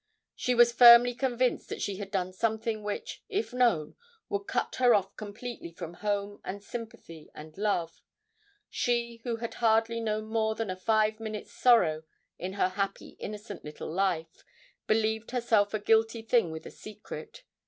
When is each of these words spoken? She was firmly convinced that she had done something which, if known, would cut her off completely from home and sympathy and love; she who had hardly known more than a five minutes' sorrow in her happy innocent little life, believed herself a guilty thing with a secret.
She 0.35 0.55
was 0.55 0.71
firmly 0.71 1.13
convinced 1.13 1.69
that 1.69 1.79
she 1.83 1.97
had 1.97 2.09
done 2.09 2.33
something 2.33 2.81
which, 2.81 3.23
if 3.29 3.53
known, 3.53 3.93
would 4.29 4.45
cut 4.47 4.77
her 4.77 4.95
off 4.95 5.15
completely 5.15 5.69
from 5.71 5.93
home 6.01 6.41
and 6.43 6.63
sympathy 6.63 7.29
and 7.35 7.55
love; 7.55 8.01
she 8.67 9.17
who 9.23 9.35
had 9.35 9.53
hardly 9.61 9.99
known 10.01 10.25
more 10.25 10.55
than 10.55 10.71
a 10.71 10.75
five 10.75 11.19
minutes' 11.19 11.53
sorrow 11.53 12.01
in 12.39 12.53
her 12.53 12.69
happy 12.69 13.09
innocent 13.19 13.63
little 13.63 13.91
life, 13.93 14.43
believed 14.87 15.29
herself 15.29 15.71
a 15.71 15.77
guilty 15.79 16.23
thing 16.23 16.49
with 16.49 16.65
a 16.65 16.71
secret. 16.71 17.43